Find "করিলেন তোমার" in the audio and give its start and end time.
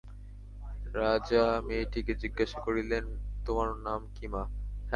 2.65-3.69